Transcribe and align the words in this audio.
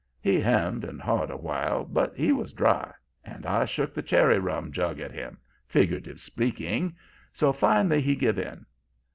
"He 0.19 0.39
hemmed 0.39 0.83
and 0.83 0.99
hawed 0.99 1.29
a 1.29 1.37
while, 1.37 1.85
but 1.85 2.15
he 2.15 2.31
was 2.31 2.53
dry, 2.53 2.91
and 3.23 3.45
I 3.45 3.65
shook 3.65 3.93
the 3.93 4.01
cherry 4.01 4.39
rum 4.39 4.71
jug 4.71 4.99
at 4.99 5.11
him, 5.11 5.37
figuratively 5.67 6.17
speaking, 6.17 6.95
so 7.33 7.53
finally 7.53 8.01
he 8.01 8.15
give 8.15 8.39
in. 8.39 8.65